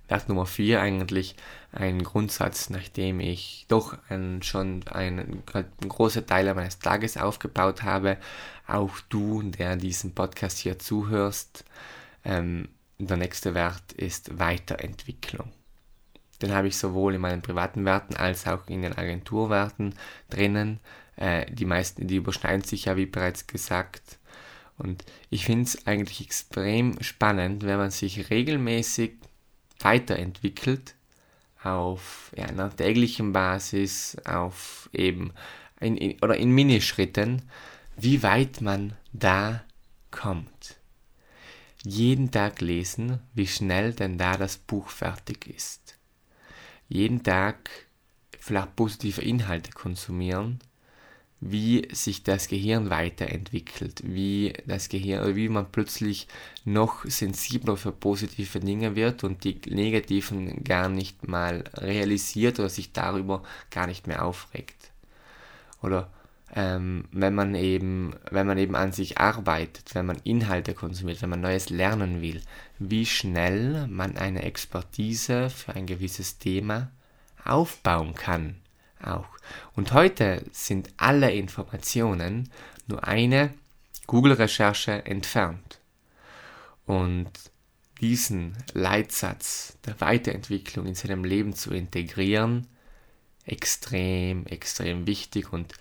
Wert 0.08 0.28
Nummer 0.28 0.46
4 0.46 0.80
eigentlich 0.80 1.36
ein 1.72 2.02
Grundsatz, 2.02 2.68
nachdem 2.68 3.18
ich 3.20 3.64
doch 3.68 3.96
ein, 4.08 4.42
schon 4.42 4.86
einen, 4.88 5.42
einen 5.52 5.88
großen 5.88 6.26
Teil 6.26 6.52
meines 6.54 6.78
Tages 6.78 7.16
aufgebaut 7.16 7.82
habe. 7.82 8.18
Auch 8.66 9.00
du, 9.08 9.42
der 9.42 9.76
diesen 9.76 10.14
Podcast 10.14 10.58
hier 10.58 10.78
zuhörst, 10.78 11.64
ähm, 12.24 12.68
der 13.06 13.16
nächste 13.16 13.54
Wert 13.54 13.92
ist 13.92 14.38
Weiterentwicklung. 14.38 15.52
Den 16.40 16.52
habe 16.52 16.68
ich 16.68 16.76
sowohl 16.76 17.14
in 17.14 17.20
meinen 17.20 17.42
privaten 17.42 17.84
Werten 17.84 18.16
als 18.16 18.46
auch 18.46 18.66
in 18.68 18.82
den 18.82 18.96
Agenturwerten 18.96 19.94
drinnen. 20.28 20.80
Äh, 21.16 21.46
die 21.52 21.64
meisten, 21.64 22.08
die 22.08 22.16
überschneiden 22.16 22.64
sich 22.64 22.86
ja, 22.86 22.96
wie 22.96 23.06
bereits 23.06 23.46
gesagt. 23.46 24.18
Und 24.76 25.04
ich 25.30 25.44
finde 25.44 25.64
es 25.64 25.86
eigentlich 25.86 26.20
extrem 26.20 27.00
spannend, 27.00 27.64
wenn 27.64 27.78
man 27.78 27.90
sich 27.90 28.30
regelmäßig 28.30 29.12
weiterentwickelt 29.78 30.94
auf 31.62 32.32
ja, 32.36 32.46
einer 32.46 32.74
täglichen 32.74 33.32
Basis, 33.32 34.16
auf 34.24 34.90
eben 34.92 35.32
in, 35.80 35.96
in, 35.96 36.18
oder 36.20 36.36
in 36.36 36.50
Minischritten, 36.50 37.42
wie 37.96 38.22
weit 38.22 38.60
man 38.60 38.94
da 39.12 39.62
kommt. 40.10 40.81
Jeden 41.84 42.30
Tag 42.30 42.60
lesen, 42.60 43.18
wie 43.34 43.46
schnell 43.46 43.92
denn 43.92 44.16
da 44.16 44.36
das 44.36 44.56
Buch 44.56 44.88
fertig 44.88 45.48
ist. 45.48 45.98
Jeden 46.88 47.22
Tag 47.24 47.70
vielleicht 48.38 48.76
positive 48.76 49.20
Inhalte 49.20 49.72
konsumieren, 49.72 50.60
wie 51.40 51.88
sich 51.92 52.22
das 52.22 52.46
Gehirn 52.46 52.88
weiterentwickelt, 52.88 54.02
wie 54.04 54.52
das 54.64 54.88
Gehirn, 54.88 55.34
wie 55.34 55.48
man 55.48 55.72
plötzlich 55.72 56.28
noch 56.64 57.04
sensibler 57.04 57.76
für 57.76 57.90
positive 57.90 58.60
Dinge 58.60 58.94
wird 58.94 59.24
und 59.24 59.42
die 59.42 59.60
negativen 59.68 60.62
gar 60.62 60.88
nicht 60.88 61.26
mal 61.26 61.64
realisiert 61.74 62.60
oder 62.60 62.68
sich 62.68 62.92
darüber 62.92 63.42
gar 63.72 63.88
nicht 63.88 64.06
mehr 64.06 64.24
aufregt. 64.24 64.92
Oder 65.82 66.12
ähm, 66.54 67.04
wenn 67.12 67.34
man 67.34 67.54
eben, 67.54 68.14
wenn 68.30 68.46
man 68.46 68.58
eben 68.58 68.76
an 68.76 68.92
sich 68.92 69.18
arbeitet, 69.18 69.94
wenn 69.94 70.06
man 70.06 70.20
Inhalte 70.24 70.74
konsumiert, 70.74 71.22
wenn 71.22 71.30
man 71.30 71.40
Neues 71.40 71.70
lernen 71.70 72.20
will, 72.20 72.42
wie 72.78 73.06
schnell 73.06 73.86
man 73.86 74.16
eine 74.16 74.42
Expertise 74.42 75.48
für 75.48 75.74
ein 75.74 75.86
gewisses 75.86 76.38
Thema 76.38 76.90
aufbauen 77.44 78.14
kann. 78.14 78.56
Auch. 79.02 79.26
Und 79.74 79.92
heute 79.92 80.44
sind 80.52 80.90
alle 80.96 81.32
Informationen 81.32 82.50
nur 82.86 83.06
eine 83.06 83.52
Google-Recherche 84.06 85.04
entfernt. 85.06 85.80
Und 86.86 87.30
diesen 88.00 88.56
Leitsatz 88.74 89.78
der 89.86 90.00
Weiterentwicklung 90.00 90.86
in 90.86 90.94
seinem 90.94 91.24
Leben 91.24 91.54
zu 91.54 91.72
integrieren, 91.72 92.66
extrem, 93.46 94.46
extrem 94.46 95.06
wichtig 95.06 95.52
und 95.52 95.74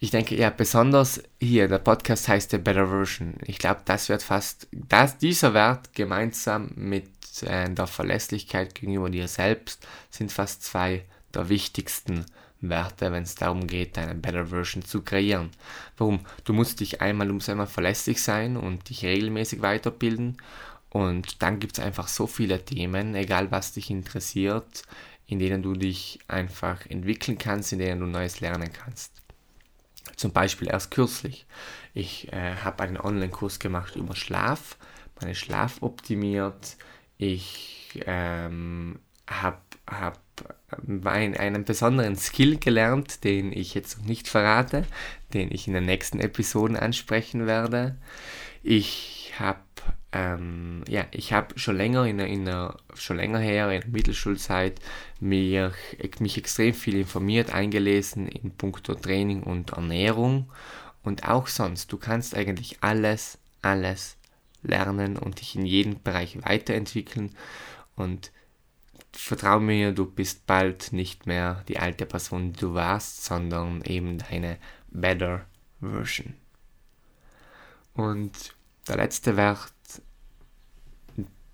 ich 0.00 0.10
denke, 0.10 0.36
ja, 0.36 0.50
besonders 0.50 1.22
hier, 1.40 1.66
der 1.66 1.78
Podcast 1.78 2.28
heißt 2.28 2.52
The 2.52 2.58
Better 2.58 2.88
Version. 2.88 3.34
Ich 3.44 3.58
glaube, 3.58 3.80
das 3.84 4.08
wird 4.08 4.22
fast, 4.22 4.68
das, 4.70 5.18
dieser 5.18 5.54
Wert 5.54 5.92
gemeinsam 5.94 6.70
mit 6.76 7.08
äh, 7.42 7.68
der 7.68 7.86
Verlässlichkeit 7.86 8.74
gegenüber 8.76 9.10
dir 9.10 9.26
selbst 9.26 9.86
sind 10.10 10.30
fast 10.30 10.62
zwei 10.62 11.04
der 11.34 11.48
wichtigsten 11.48 12.26
Werte, 12.60 13.12
wenn 13.12 13.24
es 13.24 13.34
darum 13.34 13.66
geht, 13.66 13.98
eine 13.98 14.14
Better 14.14 14.46
Version 14.46 14.84
zu 14.84 15.02
kreieren. 15.02 15.50
Warum? 15.96 16.20
Du 16.44 16.52
musst 16.52 16.80
dich 16.80 17.00
einmal, 17.00 17.28
musst 17.28 17.48
einmal 17.48 17.66
verlässlich 17.66 18.22
sein 18.22 18.56
und 18.56 18.88
dich 18.90 19.04
regelmäßig 19.04 19.62
weiterbilden. 19.62 20.36
Und 20.90 21.42
dann 21.42 21.60
gibt 21.60 21.78
es 21.78 21.84
einfach 21.84 22.08
so 22.08 22.26
viele 22.26 22.64
Themen, 22.64 23.14
egal 23.14 23.50
was 23.50 23.72
dich 23.72 23.90
interessiert, 23.90 24.84
in 25.26 25.38
denen 25.38 25.62
du 25.62 25.74
dich 25.74 26.20
einfach 26.28 26.86
entwickeln 26.86 27.36
kannst, 27.36 27.72
in 27.72 27.80
denen 27.80 28.00
du 28.00 28.06
Neues 28.06 28.40
lernen 28.40 28.72
kannst. 28.72 29.12
Zum 30.18 30.32
Beispiel 30.32 30.66
erst 30.66 30.90
kürzlich. 30.90 31.46
Ich 31.94 32.32
äh, 32.32 32.56
habe 32.56 32.82
einen 32.82 32.96
Online-Kurs 32.96 33.60
gemacht 33.60 33.94
über 33.94 34.16
Schlaf, 34.16 34.76
meinen 35.20 35.36
Schlaf 35.36 35.80
optimiert. 35.80 36.76
Ich 37.18 38.02
ähm, 38.04 38.98
habe 39.30 39.60
hab 39.88 40.20
ein, 41.04 41.36
einen 41.36 41.64
besonderen 41.64 42.16
Skill 42.16 42.58
gelernt, 42.58 43.22
den 43.22 43.52
ich 43.52 43.74
jetzt 43.74 43.98
noch 43.98 44.06
nicht 44.06 44.26
verrate, 44.26 44.84
den 45.34 45.52
ich 45.52 45.68
in 45.68 45.74
den 45.74 45.86
nächsten 45.86 46.18
Episoden 46.18 46.76
ansprechen 46.76 47.46
werde. 47.46 47.96
Ich 48.64 49.34
habe 49.38 49.60
ähm, 50.12 50.84
ja, 50.88 51.06
ich 51.10 51.32
habe 51.32 51.58
schon 51.58 51.76
länger 51.76 52.06
in 52.06 52.18
der, 52.18 52.28
in 52.28 52.44
der, 52.44 52.76
schon 52.94 53.16
länger 53.16 53.38
her 53.38 53.70
in 53.70 53.82
der 53.82 53.90
Mittelschulzeit 53.90 54.80
mir, 55.20 55.72
mich 56.20 56.38
extrem 56.38 56.74
viel 56.74 56.96
informiert, 56.96 57.52
eingelesen 57.52 58.26
in 58.26 58.52
puncto 58.52 58.94
Training 58.94 59.42
und 59.42 59.72
Ernährung 59.72 60.50
und 61.02 61.28
auch 61.28 61.46
sonst. 61.46 61.92
Du 61.92 61.98
kannst 61.98 62.34
eigentlich 62.34 62.78
alles, 62.80 63.38
alles 63.60 64.16
lernen 64.62 65.16
und 65.16 65.40
dich 65.40 65.56
in 65.56 65.66
jedem 65.66 66.02
Bereich 66.02 66.42
weiterentwickeln 66.42 67.34
und 67.96 68.32
vertrau 69.12 69.60
mir, 69.60 69.92
du 69.92 70.06
bist 70.06 70.46
bald 70.46 70.92
nicht 70.92 71.26
mehr 71.26 71.64
die 71.68 71.78
alte 71.78 72.06
Person, 72.06 72.52
die 72.52 72.60
du 72.60 72.74
warst, 72.74 73.24
sondern 73.24 73.82
eben 73.82 74.18
deine 74.18 74.58
better 74.90 75.46
Version. 75.80 76.34
Und 77.94 78.54
der 78.86 78.96
letzte 78.96 79.36
Wert 79.36 79.72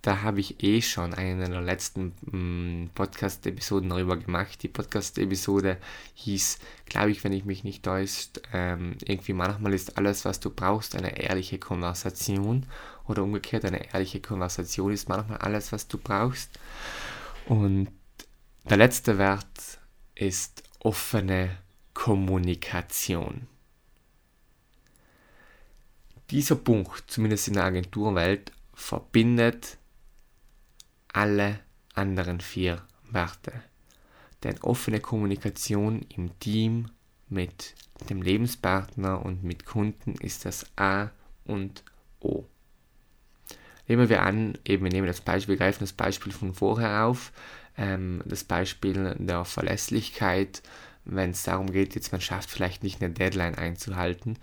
da 0.05 0.21
habe 0.21 0.41
ich 0.41 0.63
eh 0.63 0.83
schon 0.83 1.15
eine 1.15 1.49
der 1.49 1.63
letzten 1.63 2.13
mm, 2.31 2.91
Podcast-Episoden 2.95 3.89
darüber 3.89 4.19
gemacht. 4.19 4.63
Die 4.63 4.69
Podcast-Episode 4.69 5.79
hieß, 6.13 6.59
glaube 6.85 7.11
ich, 7.11 7.25
wenn 7.25 7.33
ich 7.33 7.47
mich 7.47 7.65
nicht 7.65 7.83
täusche, 7.83 8.29
ähm, 8.53 8.99
irgendwie 9.03 9.33
manchmal 9.33 9.73
ist 9.73 9.97
alles, 9.97 10.27
was 10.27 10.41
du 10.41 10.51
brauchst, 10.51 10.95
eine 10.95 11.19
ehrliche 11.19 11.59
Konversation. 11.59 12.67
Oder 13.09 13.23
umgekehrt, 13.23 13.65
eine 13.65 13.95
ehrliche 13.95 14.21
Konversation 14.21 14.93
ist 14.93 15.09
manchmal 15.09 15.39
alles, 15.39 15.73
was 15.73 15.89
du 15.89 15.97
brauchst. 15.97 16.51
Und 17.47 17.89
der 18.69 18.77
letzte 18.77 19.17
Wert 19.17 19.79
ist 20.15 20.65
offene 20.81 21.57
Kommunikation. 21.95 23.47
Dieser 26.31 26.57
Punkt, 26.57 27.05
zumindest 27.07 27.49
in 27.49 27.55
der 27.55 27.65
Agenturwelt, 27.65 28.53
verbindet 28.75 29.79
alle 31.15 31.61
anderen 31.95 32.41
vier 32.41 32.83
Werte. 33.11 33.53
Denn 34.43 34.59
offene 34.61 35.01
Kommunikation 35.01 36.05
im 36.15 36.39
Team 36.39 36.91
mit 37.31 37.75
dem 38.11 38.21
Lebenspartner 38.21 39.25
und 39.25 39.43
mit 39.43 39.65
Kunden 39.65 40.15
ist 40.17 40.45
das 40.45 40.67
A 40.77 41.11
und 41.47 41.83
O. 42.21 42.45
Nehmen 43.87 44.09
wir 44.09 44.23
an, 44.23 44.59
eben 44.65 44.85
wir 44.85 44.93
nehmen 44.93 45.07
das 45.07 45.21
Beispiel, 45.21 45.57
greifen 45.57 45.81
das 45.81 45.93
Beispiel 45.93 46.33
von 46.33 46.55
vorher 46.55 47.05
auf, 47.05 47.33
ähm, 47.77 48.23
das 48.25 48.45
Beispiel 48.45 49.15
der 49.19 49.45
Verlässlichkeit, 49.45 50.63
wenn 51.05 51.31
es 51.31 51.43
darum 51.43 51.71
geht, 51.71 51.95
jetzt 51.95 52.13
man 52.13 52.21
schafft 52.21 52.51
vielleicht 52.51 52.83
nicht 52.83 53.03
eine 53.03 53.13
Deadline 53.13 53.55
einzuhalten 53.55 54.39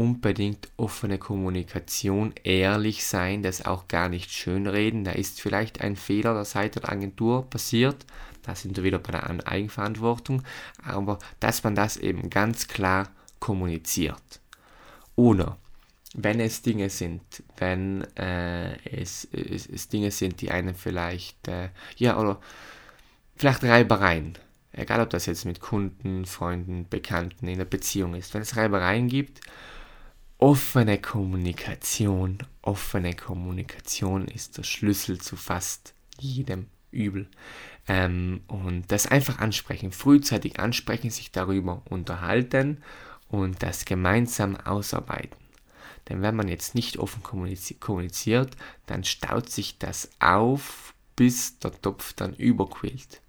unbedingt 0.00 0.70
offene 0.78 1.18
Kommunikation, 1.18 2.32
ehrlich 2.42 3.04
sein, 3.04 3.42
das 3.42 3.66
auch 3.66 3.86
gar 3.86 4.08
nicht 4.08 4.32
schönreden. 4.32 5.04
Da 5.04 5.12
ist 5.12 5.42
vielleicht 5.42 5.82
ein 5.82 5.94
Fehler 5.94 6.32
der 6.32 6.46
Seite 6.46 6.80
der 6.80 6.90
Agentur 6.90 7.48
passiert. 7.50 8.06
Da 8.42 8.54
sind 8.54 8.78
wir 8.78 8.84
wieder 8.84 8.98
bei 8.98 9.12
der 9.12 9.28
Eigenverantwortung. 9.46 10.42
Aber 10.82 11.18
dass 11.38 11.62
man 11.64 11.74
das 11.74 11.98
eben 11.98 12.30
ganz 12.30 12.66
klar 12.66 13.10
kommuniziert. 13.40 14.40
Oder 15.16 15.58
wenn 16.14 16.40
es 16.40 16.62
Dinge 16.62 16.88
sind, 16.88 17.20
wenn 17.58 18.04
äh, 18.16 18.78
es, 18.88 19.28
es, 19.32 19.66
es, 19.66 19.88
Dinge 19.88 20.10
sind, 20.12 20.40
die 20.40 20.50
einen 20.50 20.74
vielleicht, 20.74 21.46
äh, 21.46 21.68
ja, 21.96 22.18
oder 22.18 22.40
vielleicht 23.36 23.62
Reibereien, 23.64 24.38
egal 24.72 25.02
ob 25.02 25.10
das 25.10 25.26
jetzt 25.26 25.44
mit 25.44 25.60
Kunden, 25.60 26.24
Freunden, 26.24 26.88
Bekannten 26.88 27.48
in 27.48 27.58
der 27.58 27.66
Beziehung 27.66 28.14
ist, 28.14 28.32
wenn 28.32 28.40
es 28.40 28.56
Reibereien 28.56 29.08
gibt, 29.08 29.42
offene 30.40 30.98
Kommunikation, 30.98 32.38
offene 32.62 33.14
Kommunikation 33.14 34.26
ist 34.26 34.56
der 34.56 34.62
Schlüssel 34.62 35.20
zu 35.20 35.36
fast 35.36 35.92
jedem 36.18 36.66
Übel. 36.90 37.28
Ähm, 37.86 38.40
und 38.48 38.90
das 38.90 39.06
einfach 39.06 39.38
ansprechen, 39.38 39.92
frühzeitig 39.92 40.58
ansprechen, 40.58 41.10
sich 41.10 41.30
darüber 41.30 41.82
unterhalten 41.90 42.82
und 43.28 43.62
das 43.62 43.84
gemeinsam 43.84 44.56
ausarbeiten. 44.56 45.36
Denn 46.08 46.22
wenn 46.22 46.34
man 46.34 46.48
jetzt 46.48 46.74
nicht 46.74 46.96
offen 46.96 47.22
kommuniziert, 47.22 48.56
dann 48.86 49.04
staut 49.04 49.50
sich 49.50 49.78
das 49.78 50.10
auf, 50.20 50.94
bis 51.16 51.58
der 51.58 51.78
Topf 51.82 52.14
dann 52.14 52.32
überquillt 52.34 53.20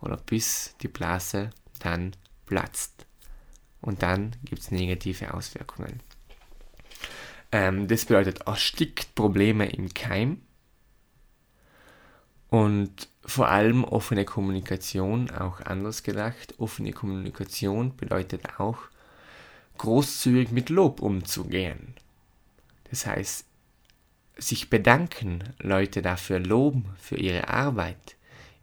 oder 0.00 0.16
bis 0.16 0.76
die 0.82 0.88
Blase 0.88 1.50
dann 1.80 2.12
platzt. 2.46 3.06
Und 3.80 4.02
dann 4.02 4.36
gibt 4.44 4.62
es 4.62 4.70
negative 4.70 5.34
Auswirkungen. 5.34 6.00
Ähm, 7.52 7.88
das 7.88 8.04
bedeutet, 8.04 8.46
erstickt 8.46 9.14
Probleme 9.14 9.68
im 9.70 9.92
Keim 9.92 10.40
und 12.48 13.08
vor 13.24 13.48
allem 13.48 13.84
offene 13.84 14.24
Kommunikation, 14.24 15.30
auch 15.30 15.60
anders 15.60 16.02
gedacht. 16.02 16.54
Offene 16.58 16.92
Kommunikation 16.92 17.96
bedeutet 17.96 18.58
auch, 18.58 18.78
großzügig 19.78 20.50
mit 20.50 20.68
Lob 20.68 21.00
umzugehen. 21.00 21.94
Das 22.90 23.06
heißt, 23.06 23.46
sich 24.36 24.68
bedanken, 24.68 25.44
Leute 25.58 26.02
dafür 26.02 26.38
loben, 26.38 26.86
für 26.98 27.16
ihre 27.16 27.48
Arbeit, 27.48 28.16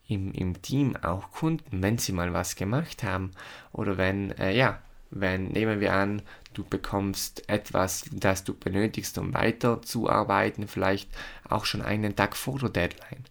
im, 0.07 0.31
im 0.33 0.61
Team 0.61 0.95
auch 0.97 1.31
Kunden, 1.31 1.81
wenn 1.81 1.97
sie 1.97 2.11
mal 2.11 2.33
was 2.33 2.55
gemacht 2.55 3.03
haben 3.03 3.31
oder 3.71 3.97
wenn, 3.97 4.31
äh, 4.31 4.55
ja, 4.55 4.81
wenn, 5.09 5.47
nehmen 5.49 5.79
wir 5.79 5.93
an, 5.93 6.21
du 6.53 6.63
bekommst 6.63 7.47
etwas, 7.49 8.05
das 8.11 8.43
du 8.43 8.53
benötigst, 8.53 9.17
um 9.17 9.33
weiterzuarbeiten, 9.33 10.67
vielleicht 10.67 11.09
auch 11.47 11.65
schon 11.65 11.81
einen 11.81 12.15
Tag 12.15 12.35
vor 12.35 12.59
der 12.59 12.69
Deadline. 12.69 13.23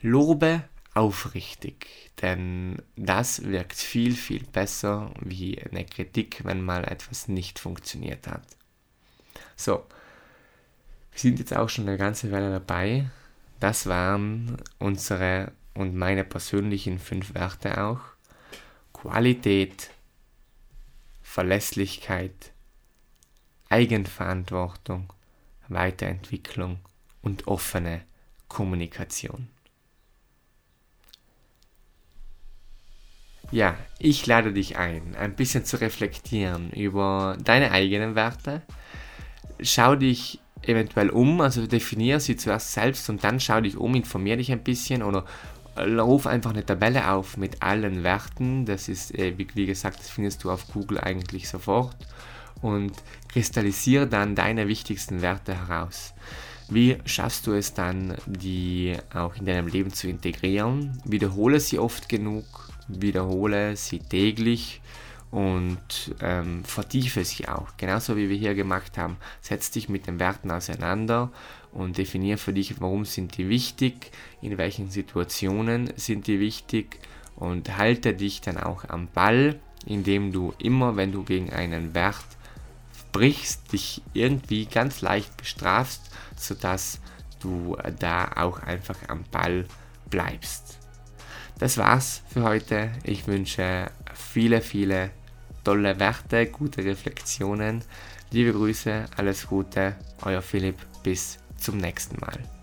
Lobe 0.00 0.64
aufrichtig, 0.94 2.10
denn 2.22 2.82
das 2.96 3.44
wirkt 3.44 3.76
viel, 3.76 4.14
viel 4.14 4.44
besser 4.44 5.12
wie 5.20 5.60
eine 5.60 5.84
Kritik, 5.84 6.40
wenn 6.44 6.62
mal 6.62 6.84
etwas 6.84 7.28
nicht 7.28 7.58
funktioniert 7.58 8.26
hat. 8.26 8.42
So, 9.56 9.84
wir 11.12 11.20
sind 11.20 11.38
jetzt 11.38 11.54
auch 11.54 11.68
schon 11.68 11.88
eine 11.88 11.98
ganze 11.98 12.32
Weile 12.32 12.50
dabei. 12.50 13.10
Das 13.60 13.86
waren 13.86 14.56
unsere 14.78 15.52
und 15.74 15.94
meine 15.94 16.24
persönlichen 16.24 16.98
fünf 16.98 17.34
Werte 17.34 17.82
auch. 17.82 18.00
Qualität, 18.92 19.90
Verlässlichkeit, 21.36 22.54
Eigenverantwortung, 23.68 25.12
Weiterentwicklung 25.68 26.78
und 27.20 27.46
offene 27.46 28.00
Kommunikation. 28.48 29.48
Ja, 33.50 33.76
ich 33.98 34.24
lade 34.24 34.54
dich 34.54 34.78
ein, 34.78 35.14
ein 35.14 35.36
bisschen 35.36 35.66
zu 35.66 35.78
reflektieren 35.78 36.70
über 36.70 37.36
deine 37.44 37.70
eigenen 37.70 38.14
Werte. 38.14 38.62
Schau 39.60 39.94
dich 39.94 40.40
eventuell 40.62 41.10
um, 41.10 41.42
also 41.42 41.66
definiere 41.66 42.20
sie 42.20 42.36
zuerst 42.36 42.72
selbst 42.72 43.10
und 43.10 43.24
dann 43.24 43.40
schau 43.40 43.60
dich 43.60 43.76
um, 43.76 43.94
informiere 43.94 44.38
dich 44.38 44.50
ein 44.52 44.64
bisschen 44.64 45.02
oder 45.02 45.26
ruf 45.78 46.26
einfach 46.26 46.50
eine 46.50 46.64
Tabelle 46.64 47.10
auf 47.10 47.36
mit 47.36 47.62
allen 47.62 48.02
Werten. 48.02 48.66
Das 48.66 48.88
ist, 48.88 49.14
äh, 49.14 49.36
wie, 49.38 49.46
wie 49.54 49.66
gesagt, 49.66 50.00
das 50.00 50.10
findest 50.10 50.44
du 50.44 50.50
auf 50.50 50.66
Google 50.68 50.98
eigentlich 50.98 51.48
sofort 51.48 51.96
und 52.62 52.92
kristallisiere 53.28 54.06
dann 54.06 54.34
deine 54.34 54.68
wichtigsten 54.68 55.22
Werte 55.22 55.54
heraus. 55.68 56.14
Wie 56.68 56.98
schaffst 57.04 57.46
du 57.46 57.52
es 57.52 57.74
dann, 57.74 58.16
die 58.26 58.96
auch 59.14 59.36
in 59.36 59.46
deinem 59.46 59.68
Leben 59.68 59.92
zu 59.92 60.08
integrieren? 60.08 61.00
Wiederhole 61.04 61.60
sie 61.60 61.78
oft 61.78 62.08
genug, 62.08 62.44
wiederhole 62.88 63.76
sie 63.76 64.00
täglich 64.00 64.80
und 65.36 66.14
ähm, 66.22 66.64
vertiefe 66.64 67.22
sie 67.22 67.46
auch. 67.46 67.76
Genauso 67.76 68.16
wie 68.16 68.30
wir 68.30 68.38
hier 68.38 68.54
gemacht 68.54 68.96
haben. 68.96 69.18
Setz 69.42 69.70
dich 69.70 69.90
mit 69.90 70.06
den 70.06 70.18
Werten 70.18 70.50
auseinander 70.50 71.30
und 71.72 71.98
definiere 71.98 72.38
für 72.38 72.54
dich, 72.54 72.80
warum 72.80 73.04
sind 73.04 73.36
die 73.36 73.50
wichtig, 73.50 74.12
in 74.40 74.56
welchen 74.56 74.88
Situationen 74.88 75.92
sind 75.96 76.26
die 76.26 76.40
wichtig 76.40 77.00
und 77.34 77.76
halte 77.76 78.14
dich 78.14 78.40
dann 78.40 78.56
auch 78.56 78.88
am 78.88 79.08
Ball, 79.08 79.60
indem 79.84 80.32
du 80.32 80.54
immer, 80.56 80.96
wenn 80.96 81.12
du 81.12 81.22
gegen 81.22 81.52
einen 81.52 81.94
Wert 81.94 82.24
brichst, 83.12 83.74
dich 83.74 84.00
irgendwie 84.14 84.64
ganz 84.64 85.02
leicht 85.02 85.36
bestrafst, 85.36 86.00
sodass 86.34 86.98
du 87.40 87.76
da 87.98 88.30
auch 88.36 88.60
einfach 88.60 88.96
am 89.08 89.24
Ball 89.30 89.66
bleibst. 90.08 90.78
Das 91.58 91.76
war's 91.76 92.22
für 92.30 92.42
heute. 92.42 92.90
Ich 93.04 93.26
wünsche 93.26 93.90
viele, 94.14 94.62
viele 94.62 95.10
tolle 95.66 95.98
Werte, 95.98 96.46
gute 96.46 96.84
Reflexionen. 96.84 97.82
Liebe 98.30 98.52
Grüße, 98.52 99.06
alles 99.16 99.48
Gute, 99.48 99.96
euer 100.22 100.40
Philipp, 100.40 100.76
bis 101.02 101.38
zum 101.58 101.78
nächsten 101.78 102.20
Mal. 102.20 102.55